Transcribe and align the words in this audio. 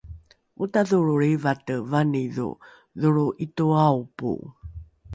otadholro 0.63 1.13
lrivate 1.19 1.73
vanidho 1.91 2.47
dholro 2.99 3.25
’itoaopo 3.45 4.29